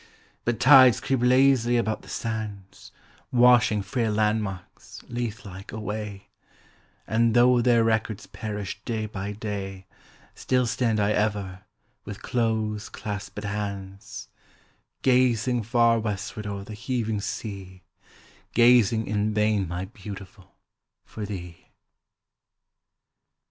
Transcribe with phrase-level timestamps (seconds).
[0.45, 2.91] But tides creep lazily about the sands,
[3.31, 6.29] Washing frail landmarks, Lethe like, away,
[7.05, 9.85] And though their records perish day by day,
[10.33, 11.65] Still stand I ever,
[12.03, 14.27] with close claspèd hands,
[15.03, 17.83] Gazing far westward o'er the heaving sea,
[18.55, 20.55] Gazing in vain, my Beautiful,
[21.05, 21.67] for thee.